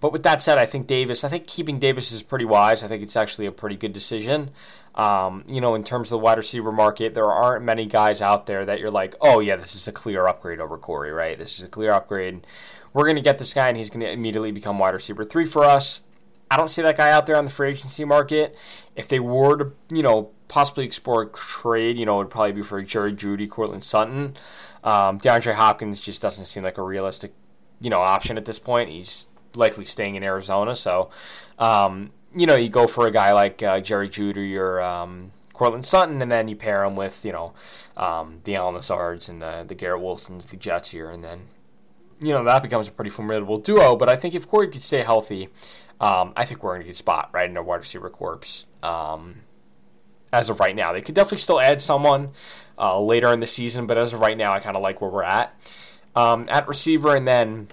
but 0.01 0.13
with 0.13 0.23
that 0.25 0.43
said, 0.43 0.59
I 0.59 0.67
think 0.67 0.87
Davis, 0.87 1.25
I 1.25 1.29
think 1.29 1.47
keeping 1.47 1.79
Davis 1.79 2.13
is 2.13 2.23
pretty 2.23 2.45
wise. 2.45 2.85
I 2.85 2.89
think 2.89 3.03
it's 3.03 3.17
actually 3.17 3.47
a 3.47 3.53
pretty 3.53 3.77
good 3.77 3.93
decision. 3.93 4.51
Um, 4.95 5.45
you 5.49 5.61
know, 5.61 5.75
in 5.75 5.85
terms 5.85 6.09
of 6.09 6.11
the 6.11 6.19
wide 6.19 6.39
receiver 6.39 6.73
market, 6.73 7.15
there 7.15 7.31
aren't 7.31 7.65
many 7.65 7.87
guys 7.87 8.21
out 8.21 8.47
there 8.47 8.65
that 8.65 8.79
you're 8.79 8.91
like, 8.91 9.15
oh, 9.21 9.41
yeah, 9.41 9.57
this 9.57 9.75
is 9.75 9.89
a 9.89 9.93
clear 9.93 10.27
upgrade 10.27 10.61
over 10.61 10.77
Corey, 10.79 11.13
right? 11.13 11.39
This 11.39 11.59
is 11.59 11.65
a 11.65 11.69
clear 11.69 11.93
upgrade. 11.93 12.47
We're 12.93 13.05
going 13.05 13.17
to 13.17 13.23
get 13.23 13.39
this 13.39 13.53
guy 13.53 13.69
and 13.69 13.77
he's 13.77 13.91
going 13.91 14.01
to 14.01 14.11
immediately 14.11 14.53
become 14.53 14.79
wide 14.79 14.95
receiver 14.95 15.25
three 15.25 15.45
for 15.45 15.65
us. 15.65 16.03
I 16.51 16.57
don't 16.57 16.69
see 16.69 16.83
that 16.83 16.97
guy 16.97 17.11
out 17.11 17.27
there 17.27 17.37
on 17.37 17.45
the 17.45 17.51
free 17.51 17.71
agency 17.71 18.05
market. 18.05 18.57
If 18.95 19.09
they 19.09 19.19
were 19.19 19.57
to, 19.59 19.73
you 19.91 20.03
know, 20.03 20.31
possibly 20.49 20.85
explore 20.85 21.23
a 21.23 21.29
trade, 21.29 21.99
you 21.99 22.07
know, 22.07 22.17
it 22.17 22.25
would 22.25 22.31
probably 22.31 22.53
be 22.53 22.63
for 22.63 22.81
Jerry 22.83 23.13
Jeudy, 23.13 23.49
Courtland 23.49 23.83
Sutton. 23.83 24.35
Um, 24.85 25.19
DeAndre 25.19 25.55
Hopkins 25.55 26.01
just 26.01 26.23
doesn't 26.23 26.45
seem 26.45 26.63
like 26.63 26.79
a 26.79 26.83
realistic, 26.83 27.33
you 27.81 27.91
know, 27.91 28.01
option 28.01 28.39
at 28.39 28.45
this 28.45 28.59
point. 28.59 28.91
He's 28.91 29.27
likely 29.57 29.85
staying 29.85 30.15
in 30.15 30.23
Arizona. 30.23 30.75
So, 30.75 31.11
um, 31.59 32.11
you 32.35 32.47
know, 32.47 32.57
you 32.57 32.69
go 32.69 32.87
for 32.87 33.07
a 33.07 33.11
guy 33.11 33.33
like 33.33 33.63
uh, 33.63 33.81
Jerry 33.81 34.09
Jeudy 34.09 34.57
or 34.57 34.81
um, 34.81 35.33
Courtland 35.53 35.85
Sutton, 35.85 36.21
and 36.21 36.31
then 36.31 36.49
you 36.49 36.57
pair 36.57 36.85
him 36.85 36.97
with, 36.97 37.25
you 37.25 37.33
know, 37.33 37.55
um, 37.97 38.41
the 38.45 38.57
Allen 38.57 38.75
Lazards 38.75 39.29
and 39.29 39.41
the, 39.41 39.65
the 39.67 39.75
Garrett 39.75 40.03
Wilsons, 40.03 40.47
the 40.47 40.57
Jets 40.57 40.91
here, 40.91 41.09
and 41.09 41.25
then, 41.25 41.49
you 42.21 42.33
know, 42.33 42.45
that 42.45 42.63
becomes 42.63 42.89
a 42.89 42.91
pretty 42.91 43.11
formidable 43.11 43.59
duo. 43.59 43.97
But 43.97 44.09
I 44.09 44.17
think 44.17 44.35
if 44.35 44.47
Corey 44.47 44.69
could 44.69 44.83
stay 44.83 45.03
healthy, 45.03 45.49
um, 46.01 46.35
I 46.37 46.45
think 46.45 46.63
we're 46.63 46.77
in 46.77 46.83
a 46.83 46.85
good 46.85 46.97
spot, 46.97 47.31
right, 47.33 47.49
in 47.49 47.57
a 47.57 47.63
wide 47.63 47.77
receiver 47.77 48.11
corps. 48.11 48.67
Um, 48.83 49.37
as 50.33 50.51
of 50.51 50.61
right 50.61 50.77
now, 50.77 50.93
they 50.93 51.01
could 51.01 51.15
definitely 51.15 51.39
still 51.39 51.61
add 51.61 51.81
someone 51.81 52.33
uh, 52.79 53.01
later 53.01 53.33
in 53.33 53.41
the 53.41 53.47
season, 53.47 53.87
but 53.87 53.97
as 53.97 54.13
of 54.13 54.21
right 54.21 54.37
now, 54.37 54.53
I 54.53 54.61
kind 54.61 54.77
of 54.77 54.83
like 54.83 55.01
where 55.01 55.11
we're 55.11 55.23
at. 55.23 55.55
Um, 56.15 56.47
at 56.51 56.69
receiver, 56.69 57.15
and 57.15 57.27
then 57.27 57.69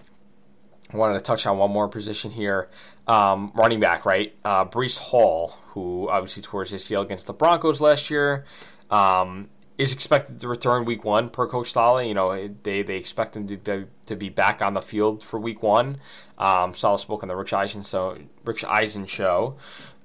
I 0.94 0.98
wanted 0.98 1.16
to 1.16 1.22
touch 1.22 1.48
on 1.48 1.58
one 1.58 1.72
more 1.72 1.88
position 1.88 2.32
here. 2.32 2.70
Um, 3.08 3.52
running 3.56 3.80
back, 3.80 4.06
right? 4.06 4.36
Uh, 4.46 4.66
Breece 4.66 5.00
Hall, 5.00 5.56
who 5.70 6.08
obviously 6.10 6.44
tore 6.44 6.62
his 6.62 6.74
ACL 6.74 7.02
against 7.02 7.28
the 7.28 7.34
Broncos 7.34 7.82
last 7.82 8.12
year, 8.12 8.46
um, 8.92 9.50
is 9.78 9.92
expected 9.92 10.40
to 10.40 10.48
return 10.48 10.86
week 10.86 11.04
one 11.04 11.30
per 11.30 11.48
Coach 11.48 11.72
Saleh. 11.72 12.08
You 12.08 12.14
know, 12.14 12.48
they, 12.62 12.84
they 12.84 12.96
expect 12.96 13.36
him 13.36 13.48
to 13.48 13.58
be, 13.58 13.86
to 14.06 14.16
be 14.16 14.30
back 14.30 14.62
on 14.62 14.76
the 14.76 14.82
field 14.82 15.24
for 15.24 15.40
week 15.40 15.64
one. 15.64 15.98
Um, 16.38 16.76
Saleh 16.76 17.00
spoke 17.00 17.24
on 17.24 17.30
the 17.30 17.36
Rich 17.36 17.54
Eisen, 17.54 17.82
so, 17.82 18.18
Rich 18.46 18.64
Eisen 18.64 19.08
show. 19.08 19.58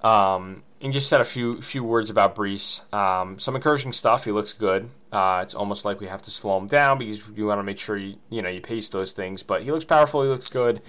Um, 0.02 0.62
and 0.80 0.92
just 0.92 1.08
said 1.08 1.20
a 1.20 1.24
few 1.24 1.60
few 1.60 1.82
words 1.82 2.10
about 2.10 2.34
Breece. 2.34 2.92
Um, 2.94 3.38
some 3.38 3.56
encouraging 3.56 3.92
stuff. 3.92 4.24
He 4.24 4.32
looks 4.32 4.52
good. 4.52 4.90
Uh, 5.10 5.40
it's 5.42 5.54
almost 5.54 5.84
like 5.84 6.00
we 6.00 6.06
have 6.06 6.22
to 6.22 6.30
slow 6.30 6.58
him 6.58 6.66
down 6.66 6.98
because 6.98 7.22
you 7.34 7.46
want 7.46 7.58
to 7.58 7.62
make 7.62 7.78
sure 7.78 7.96
you 7.96 8.16
you 8.30 8.42
know 8.42 8.48
you 8.48 8.60
pace 8.60 8.88
those 8.88 9.12
things. 9.12 9.42
But 9.42 9.62
he 9.62 9.72
looks 9.72 9.84
powerful. 9.84 10.22
He 10.22 10.28
looks 10.28 10.48
good, 10.48 10.80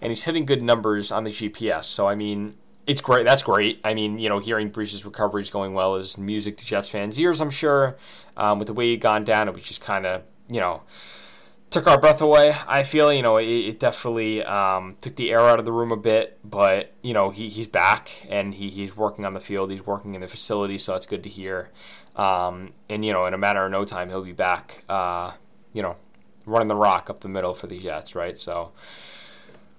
and 0.00 0.10
he's 0.10 0.24
hitting 0.24 0.44
good 0.44 0.62
numbers 0.62 1.12
on 1.12 1.24
the 1.24 1.30
GPS. 1.30 1.84
So 1.84 2.08
I 2.08 2.14
mean, 2.14 2.56
it's 2.86 3.00
great. 3.00 3.24
That's 3.24 3.42
great. 3.42 3.80
I 3.84 3.94
mean, 3.94 4.18
you 4.18 4.28
know, 4.28 4.38
hearing 4.38 4.70
Breece's 4.70 5.04
recovery 5.04 5.42
is 5.42 5.50
going 5.50 5.74
well 5.74 5.96
is 5.96 6.18
music 6.18 6.56
to 6.58 6.66
Jets 6.66 6.88
fans' 6.88 7.20
ears. 7.20 7.40
I'm 7.40 7.50
sure. 7.50 7.96
Um, 8.36 8.58
with 8.58 8.66
the 8.66 8.74
way 8.74 8.86
he 8.86 8.96
gone 8.96 9.24
down, 9.24 9.48
it 9.48 9.54
was 9.54 9.64
just 9.64 9.80
kind 9.80 10.06
of 10.06 10.22
you 10.48 10.60
know 10.60 10.82
took 11.70 11.86
our 11.86 11.98
breath 11.98 12.20
away. 12.20 12.54
I 12.66 12.82
feel 12.82 13.12
you 13.12 13.22
know 13.22 13.36
it, 13.38 13.46
it 13.46 13.78
definitely 13.78 14.42
um, 14.44 14.96
took 15.00 15.16
the 15.16 15.30
air 15.30 15.40
out 15.40 15.58
of 15.58 15.64
the 15.64 15.72
room 15.72 15.92
a 15.92 15.96
bit, 15.96 16.38
but 16.44 16.92
you 17.02 17.14
know 17.14 17.30
he, 17.30 17.48
he's 17.48 17.66
back 17.66 18.26
and 18.28 18.54
he, 18.54 18.68
he's 18.68 18.96
working 18.96 19.24
on 19.24 19.34
the 19.34 19.40
field. 19.40 19.70
He's 19.70 19.86
working 19.86 20.14
in 20.14 20.20
the 20.20 20.28
facility, 20.28 20.78
so 20.78 20.94
it's 20.96 21.06
good 21.06 21.22
to 21.22 21.28
hear. 21.28 21.70
Um, 22.16 22.72
and 22.88 23.04
you 23.04 23.12
know, 23.12 23.26
in 23.26 23.34
a 23.34 23.38
matter 23.38 23.64
of 23.64 23.70
no 23.70 23.84
time, 23.84 24.08
he'll 24.08 24.24
be 24.24 24.32
back. 24.32 24.84
Uh, 24.88 25.32
you 25.72 25.82
know, 25.82 25.96
running 26.44 26.68
the 26.68 26.76
rock 26.76 27.08
up 27.08 27.20
the 27.20 27.28
middle 27.28 27.54
for 27.54 27.68
the 27.68 27.78
Jets, 27.78 28.14
right? 28.14 28.36
So 28.36 28.72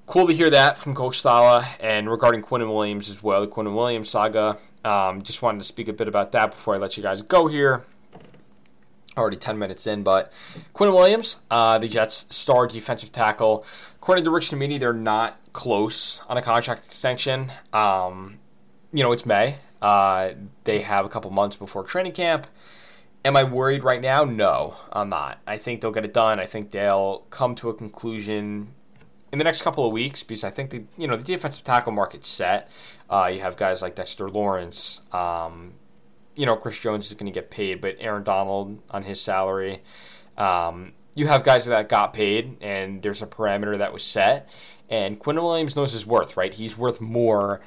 cool 0.06 0.28
to 0.28 0.34
hear 0.34 0.50
that 0.50 0.78
from 0.78 0.96
Coach 0.96 1.22
Saleh. 1.22 1.66
And 1.80 2.10
regarding 2.10 2.42
Quinnen 2.42 2.74
Williams 2.74 3.10
as 3.10 3.22
well, 3.22 3.42
the 3.42 3.48
Quinnen 3.48 3.76
Williams 3.76 4.10
saga. 4.10 4.58
Um, 4.84 5.22
just 5.22 5.44
wanted 5.44 5.60
to 5.60 5.66
speak 5.66 5.90
a 5.90 5.94
bit 5.94 6.08
about 6.08 6.32
that 6.32 6.52
before 6.52 6.74
I 6.74 6.78
let 6.80 6.98
you 6.98 7.04
guys 7.04 7.22
go 7.22 7.46
here 7.46 7.86
already 9.18 9.38
10 9.38 9.58
minutes 9.58 9.88
in, 9.88 10.04
but 10.04 10.32
Quinn 10.74 10.94
Williams, 10.94 11.44
uh, 11.52 11.78
the 11.78 11.88
Jets' 11.88 12.26
star 12.30 12.68
defensive 12.68 13.12
tackle. 13.12 13.66
According 13.96 14.24
to 14.26 14.32
Rich 14.32 14.50
Cimini, 14.50 14.78
they're 14.78 14.94
not 14.94 15.40
close 15.54 16.22
on 16.28 16.38
a 16.38 16.42
contract 16.42 16.86
extension. 16.86 17.52
Um, 17.74 18.40
you 18.94 19.04
know, 19.04 19.12
it's 19.12 19.26
May. 19.26 19.58
Uh, 19.82 20.32
they 20.64 20.82
have 20.82 21.06
a 21.06 21.10
couple 21.10 21.32
months 21.32 21.56
before 21.56 21.84
training 21.84 22.14
camp. 22.14 22.48
Am 23.24 23.36
I 23.38 23.44
worried 23.44 23.84
right 23.84 24.02
now? 24.02 24.24
No, 24.24 24.76
I'm 24.92 25.10
not. 25.10 25.40
I 25.46 25.58
think 25.58 25.82
they'll 25.82 25.92
get 25.92 26.06
it 26.06 26.14
done. 26.14 26.40
I 26.40 26.46
think 26.46 26.72
they'll 26.72 27.20
come 27.30 27.56
to 27.56 27.70
a 27.70 27.74
conclusion 27.74 28.74
in 29.32 29.38
the 29.38 29.44
next 29.44 29.62
couple 29.62 29.86
of 29.86 29.92
weeks 29.92 30.24
because 30.24 30.44
I 30.44 30.50
think 30.50 30.72
the 30.72 30.86
you 30.98 31.08
know 31.08 31.16
the 31.16 31.24
defensive 31.24 31.64
tackle 31.64 31.92
market's 31.92 32.28
set. 32.28 32.72
Uh, 33.10 33.30
you 33.32 33.42
have 33.42 33.58
guys 33.58 33.82
like 33.82 33.96
Dexter 33.96 34.30
Lawrence, 34.30 35.02
um, 35.12 35.74
you 36.36 36.46
know, 36.46 36.56
Chris 36.56 36.80
Jones 36.80 37.08
is 37.08 37.14
going 37.14 37.32
to 37.32 37.38
get 37.38 37.52
paid, 37.52 37.82
but 37.82 37.96
Aaron 38.00 38.24
Donald 38.24 38.82
on 38.90 39.04
his 39.04 39.22
salary. 39.22 39.82
Um, 40.38 40.94
you 41.16 41.28
have 41.28 41.44
guys 41.44 41.66
that 41.66 41.90
got 41.90 42.14
paid, 42.14 42.58
and 42.62 43.02
there's 43.02 43.22
a 43.22 43.28
parameter 43.28 43.78
that 43.78 43.92
was 43.92 44.04
set. 44.04 44.54
And 44.90 45.20
Quinn 45.20 45.36
Williams 45.42 45.76
knows 45.76 45.94
his 45.94 46.06
worth, 46.06 46.38
right? 46.38 46.54
He's 46.54 46.78
worth 46.78 47.02
more 47.02 47.62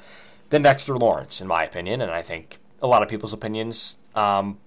than 0.49 0.63
Dexter 0.63 0.97
Lawrence, 0.97 1.41
in 1.41 1.47
my 1.47 1.63
opinion, 1.63 2.01
and 2.01 2.11
I 2.11 2.21
think 2.21 2.57
a 2.81 2.87
lot 2.87 3.03
of 3.03 3.09
people's 3.09 3.33
opinions. 3.33 3.97
Um, 4.15 4.57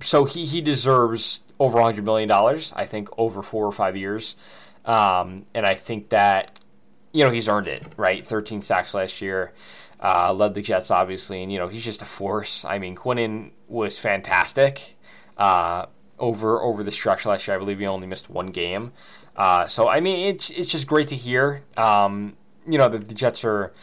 so 0.00 0.24
he, 0.24 0.44
he 0.44 0.60
deserves 0.60 1.42
over 1.58 1.78
$100 1.78 2.04
million, 2.04 2.30
I 2.30 2.86
think, 2.86 3.08
over 3.18 3.42
four 3.42 3.66
or 3.66 3.72
five 3.72 3.96
years. 3.96 4.36
Um, 4.84 5.46
and 5.54 5.66
I 5.66 5.74
think 5.74 6.08
that, 6.08 6.58
you 7.12 7.24
know, 7.24 7.30
he's 7.30 7.48
earned 7.48 7.68
it, 7.68 7.84
right? 7.96 8.24
13 8.24 8.62
sacks 8.62 8.94
last 8.94 9.20
year. 9.20 9.52
Uh, 10.02 10.32
led 10.32 10.54
the 10.54 10.62
Jets, 10.62 10.90
obviously, 10.90 11.42
and 11.42 11.52
you 11.52 11.58
know 11.58 11.68
he's 11.68 11.84
just 11.84 12.00
a 12.00 12.06
force. 12.06 12.64
I 12.64 12.78
mean, 12.78 12.96
Quinnen 12.96 13.50
was 13.68 13.98
fantastic 13.98 14.96
uh, 15.36 15.86
over 16.18 16.62
over 16.62 16.82
the 16.82 16.90
stretch 16.90 17.26
last 17.26 17.46
year. 17.46 17.56
I 17.56 17.58
believe 17.58 17.80
he 17.80 17.86
only 17.86 18.06
missed 18.06 18.30
one 18.30 18.46
game. 18.46 18.92
Uh, 19.36 19.66
so 19.66 19.90
I 19.90 20.00
mean, 20.00 20.28
it's 20.28 20.48
it's 20.48 20.68
just 20.68 20.86
great 20.86 21.08
to 21.08 21.16
hear. 21.16 21.64
Um, 21.76 22.36
you 22.66 22.78
know, 22.78 22.88
the, 22.88 22.98
the 22.98 23.14
Jets 23.14 23.44
are, 23.44 23.74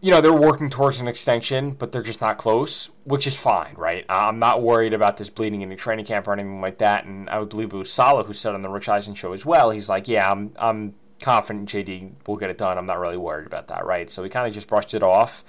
you 0.00 0.10
know, 0.10 0.20
they're 0.20 0.32
working 0.32 0.68
towards 0.68 1.00
an 1.00 1.08
extension, 1.08 1.70
but 1.70 1.92
they're 1.92 2.02
just 2.02 2.20
not 2.20 2.36
close, 2.36 2.90
which 3.04 3.26
is 3.26 3.36
fine, 3.36 3.74
right? 3.76 4.04
I'm 4.08 4.38
not 4.38 4.62
worried 4.62 4.94
about 4.94 5.16
this 5.16 5.30
bleeding 5.30 5.62
into 5.62 5.76
training 5.76 6.04
camp 6.04 6.28
or 6.28 6.32
anything 6.32 6.60
like 6.60 6.78
that. 6.78 7.04
And 7.04 7.30
I 7.30 7.38
would 7.38 7.48
believe 7.48 7.72
it 7.72 7.76
was 7.76 7.92
Saleh 7.92 8.26
who 8.26 8.32
said 8.32 8.54
on 8.54 8.62
the 8.62 8.68
Rich 8.68 8.88
Eisen 8.88 9.14
show 9.14 9.32
as 9.32 9.46
well. 9.46 9.70
He's 9.70 9.88
like, 9.88 10.08
yeah, 10.08 10.30
I'm 10.30 10.52
I'm 10.58 10.94
confident 11.22 11.68
JD 11.68 12.26
will 12.26 12.36
get 12.36 12.50
it 12.50 12.58
done. 12.58 12.76
I'm 12.76 12.86
not 12.86 12.98
really 12.98 13.16
worried 13.16 13.46
about 13.46 13.68
that, 13.68 13.86
right? 13.86 14.10
So 14.10 14.22
we 14.22 14.28
kind 14.28 14.46
of 14.46 14.52
just 14.52 14.68
brushed 14.68 14.94
it 14.94 15.02
off. 15.02 15.44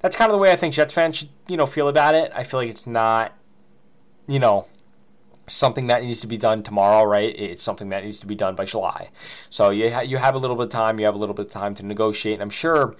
That's 0.00 0.16
kind 0.16 0.30
of 0.30 0.34
the 0.34 0.38
way 0.38 0.50
I 0.50 0.56
think 0.56 0.74
Jets 0.74 0.92
fans 0.94 1.16
should, 1.16 1.28
you 1.48 1.56
know, 1.56 1.66
feel 1.66 1.88
about 1.88 2.14
it. 2.14 2.32
I 2.34 2.44
feel 2.44 2.60
like 2.60 2.68
it's 2.68 2.86
not, 2.86 3.32
you 4.26 4.38
know, 4.38 4.66
something 5.48 5.86
that 5.88 6.02
needs 6.02 6.20
to 6.20 6.26
be 6.26 6.36
done 6.36 6.62
tomorrow, 6.62 7.04
right? 7.04 7.34
It's 7.38 7.62
something 7.62 7.88
that 7.90 8.04
needs 8.04 8.20
to 8.20 8.26
be 8.26 8.34
done 8.34 8.54
by 8.54 8.64
July. 8.64 9.10
So 9.50 9.70
you 9.70 9.92
ha- 9.92 10.00
you 10.00 10.18
have 10.18 10.34
a 10.34 10.38
little 10.38 10.56
bit 10.56 10.64
of 10.64 10.70
time. 10.70 10.98
You 11.00 11.06
have 11.06 11.14
a 11.14 11.18
little 11.18 11.34
bit 11.34 11.46
of 11.46 11.52
time 11.52 11.74
to 11.76 11.86
negotiate. 11.86 12.34
And 12.34 12.42
I'm 12.42 12.50
sure 12.50 12.96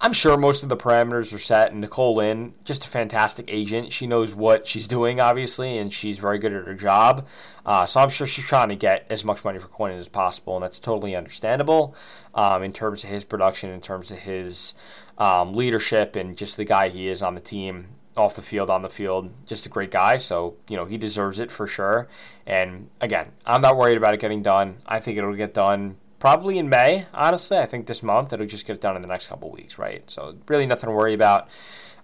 I'm 0.00 0.12
sure 0.12 0.36
most 0.36 0.62
of 0.62 0.68
the 0.68 0.76
parameters 0.76 1.34
are 1.34 1.38
set. 1.38 1.72
And 1.72 1.80
Nicole 1.80 2.14
Lynn, 2.14 2.54
just 2.64 2.86
a 2.86 2.88
fantastic 2.88 3.46
agent. 3.48 3.92
She 3.92 4.06
knows 4.06 4.34
what 4.34 4.66
she's 4.66 4.86
doing, 4.86 5.20
obviously, 5.20 5.76
and 5.78 5.92
she's 5.92 6.18
very 6.18 6.38
good 6.38 6.52
at 6.52 6.66
her 6.66 6.74
job. 6.74 7.26
Uh, 7.66 7.84
so 7.84 8.00
I'm 8.00 8.08
sure 8.08 8.26
she's 8.26 8.46
trying 8.46 8.68
to 8.68 8.76
get 8.76 9.06
as 9.10 9.24
much 9.24 9.44
money 9.44 9.58
for 9.58 9.66
Quinnen 9.66 9.98
as 9.98 10.08
possible, 10.08 10.56
and 10.56 10.62
that's 10.62 10.78
totally 10.78 11.16
understandable 11.16 11.96
um, 12.34 12.62
in 12.62 12.72
terms 12.72 13.02
of 13.02 13.10
his 13.10 13.24
production, 13.24 13.70
in 13.70 13.80
terms 13.80 14.10
of 14.10 14.18
his 14.18 14.74
um, 15.18 15.52
leadership, 15.52 16.14
and 16.14 16.36
just 16.36 16.56
the 16.56 16.64
guy 16.64 16.88
he 16.88 17.08
is 17.08 17.22
on 17.22 17.34
the 17.34 17.40
team. 17.40 17.88
Off 18.16 18.34
the 18.34 18.42
field, 18.42 18.68
on 18.68 18.82
the 18.82 18.90
field, 18.90 19.30
just 19.46 19.64
a 19.64 19.68
great 19.68 19.92
guy. 19.92 20.16
So, 20.16 20.56
you 20.68 20.76
know, 20.76 20.86
he 20.86 20.98
deserves 20.98 21.38
it 21.38 21.52
for 21.52 21.68
sure. 21.68 22.08
And 22.48 22.90
again, 23.00 23.30
I'm 23.46 23.60
not 23.60 23.76
worried 23.76 23.96
about 23.96 24.12
it 24.12 24.18
getting 24.18 24.42
done. 24.42 24.78
I 24.84 24.98
think 24.98 25.18
it'll 25.18 25.34
get 25.34 25.54
done 25.54 25.98
probably 26.18 26.58
in 26.58 26.68
May. 26.68 27.06
Honestly, 27.14 27.58
I 27.58 27.66
think 27.66 27.86
this 27.86 28.02
month 28.02 28.32
it'll 28.32 28.46
just 28.46 28.66
get 28.66 28.80
done 28.80 28.96
in 28.96 29.02
the 29.02 29.08
next 29.08 29.26
couple 29.26 29.50
weeks, 29.50 29.78
right? 29.78 30.08
So 30.10 30.36
really 30.48 30.66
nothing 30.66 30.88
to 30.88 30.94
worry 30.94 31.14
about 31.14 31.48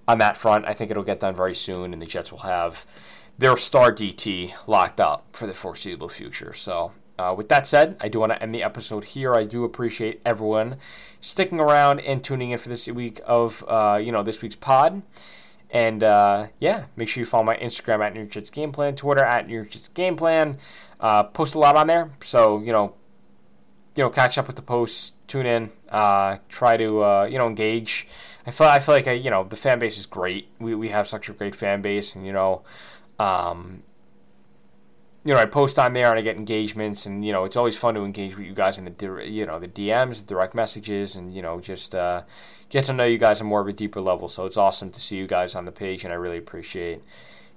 on 0.07 0.19
that 0.19 0.37
front. 0.37 0.67
I 0.67 0.75
think 0.75 0.91
it'll 0.91 1.03
get 1.03 1.21
done 1.21 1.35
very 1.35 1.55
soon, 1.55 1.93
and 1.93 2.01
the 2.01 2.07
Jets 2.07 2.31
will 2.31 2.41
have 2.41 2.87
their 3.39 3.57
star 3.57 3.93
DT 3.93 4.53
locked 4.67 5.01
up 5.01 5.27
for 5.33 5.47
the 5.47 5.55
foreseeable 5.55 6.09
future. 6.09 6.53
So. 6.53 6.93
Uh, 7.17 7.33
with 7.33 7.49
that 7.49 7.65
said, 7.65 7.97
I 8.01 8.09
do 8.09 8.19
want 8.19 8.33
to 8.33 8.43
end 8.43 8.53
the 8.53 8.65
episode 8.65 9.05
here. 9.05 9.37
I 9.37 9.45
do 9.45 9.63
appreciate 9.63 10.21
everyone 10.27 10.79
sticking 11.21 11.61
around 11.61 12.01
and 12.01 12.25
tuning 12.25 12.51
in 12.51 12.59
for 12.59 12.69
this 12.69 12.89
week 12.89 13.21
of 13.25 13.63
uh, 13.69 14.01
you 14.03 14.11
know 14.11 14.25
this 14.25 14.43
week's 14.43 14.57
pod. 14.57 15.01
And 15.71 16.03
uh, 16.03 16.49
yeah, 16.59 16.87
make 16.97 17.09
sure 17.09 17.21
you 17.21 17.27
follow 17.27 17.45
my 17.45 17.57
Instagram 17.57 18.05
at 18.05 18.15
New 18.15 18.27
Jets 18.27 18.51
Game 18.51 18.73
Plan, 18.73 18.97
Twitter 18.97 19.23
at 19.23 19.47
New 19.47 19.65
Jets 19.65 19.87
Game 19.87 20.17
Plan. 20.17 20.59
Uh, 20.99 21.23
post 21.23 21.55
a 21.55 21.61
lot 21.61 21.77
on 21.77 21.87
there, 21.87 22.11
so 22.21 22.59
you 22.59 22.73
know 22.73 22.95
you 23.97 24.03
know, 24.03 24.11
catch 24.11 24.39
up 24.39 24.47
with 24.47 24.57
the 24.57 24.63
posts, 24.63 25.13
tune 25.27 25.47
in, 25.47 25.71
uh, 25.91 26.39
try 26.49 26.77
to 26.77 27.05
uh, 27.05 27.25
you 27.25 27.39
know 27.39 27.47
engage. 27.47 28.07
I 28.47 28.51
feel 28.51 28.67
I 28.67 28.79
feel 28.79 28.95
like 28.95 29.07
I, 29.09 29.13
you 29.13 29.31
know 29.31 29.45
the 29.45 29.57
fan 29.57 29.79
base 29.79 29.99
is 29.99 30.07
great. 30.07 30.49
We 30.59 30.75
we 30.75 30.89
have 30.89 31.07
such 31.07 31.29
a 31.29 31.33
great 31.33 31.55
fan 31.55 31.81
base, 31.81 32.15
and 32.15 32.27
you 32.27 32.33
know, 32.33 32.63
um, 33.19 33.83
you 35.25 35.33
know 35.33 35.41
I 35.41 35.47
post 35.47 35.79
on 35.79 35.93
there 35.93 36.11
and 36.11 36.19
I 36.19 36.23
get 36.23 36.37
engagements, 36.37 37.07
and 37.07 37.25
you 37.25 37.33
know 37.33 37.45
it's 37.45 37.57
always 37.57 37.77
fun 37.77 37.95
to 37.95 38.05
engage 38.05 38.37
with 38.37 38.47
you 38.47 38.55
guys 38.55 38.79
in 38.79 38.85
the 38.85 39.25
you 39.25 39.47
know 39.47 39.59
the 39.61 39.69
DMs, 39.69 40.21
the 40.21 40.27
direct 40.27 40.55
messages, 40.55 41.15
and 41.15 41.33
you 41.33 41.43
know 41.43 41.61
just 41.61 41.95
uh, 41.95 42.23
get 42.71 42.85
to 42.87 42.93
know 42.93 43.05
you 43.05 43.19
guys 43.19 43.41
on 43.41 43.47
more 43.47 43.61
of 43.61 43.69
a 43.69 43.73
deeper 43.73 44.01
level. 44.01 44.29
So 44.29 44.45
it's 44.45 44.57
awesome 44.57 44.91
to 44.91 45.01
see 45.01 45.17
you 45.17 45.29
guys 45.29 45.55
on 45.55 45.67
the 45.67 45.73
page, 45.73 46.05
and 46.05 46.13
I 46.13 46.17
really 46.17 46.39
appreciate 46.39 47.03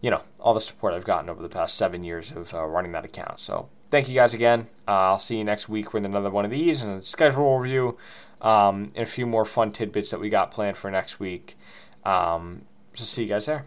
you 0.01 0.11
know 0.11 0.21
all 0.39 0.53
the 0.53 0.61
support 0.61 0.93
I've 0.93 1.03
gotten 1.03 1.31
over 1.31 1.41
the 1.41 1.49
past 1.49 1.75
seven 1.75 2.03
years 2.03 2.31
of 2.31 2.53
uh, 2.53 2.63
running 2.63 2.91
that 2.91 3.05
account. 3.05 3.39
So 3.39 3.69
thank 3.89 4.09
you 4.09 4.15
guys 4.15 4.33
again. 4.33 4.67
Uh, 4.87 4.91
I'll 5.11 5.19
see 5.19 5.37
you 5.37 5.43
next 5.43 5.69
week 5.69 5.93
with 5.93 6.05
another 6.05 6.29
one 6.29 6.45
of 6.45 6.51
these 6.51 6.83
and 6.83 6.99
a 6.99 7.01
schedule 7.01 7.57
review 7.59 7.97
um, 8.41 8.89
and 8.95 9.03
a 9.03 9.05
few 9.05 9.25
more 9.25 9.45
fun 9.45 9.71
tidbits 9.71 10.11
that 10.11 10.19
we 10.19 10.29
got 10.29 10.51
planned 10.51 10.77
for 10.77 10.91
next 10.91 11.19
week. 11.19 11.57
Um, 12.03 12.63
so 12.93 13.03
see 13.03 13.23
you 13.23 13.29
guys 13.29 13.45
there. 13.45 13.65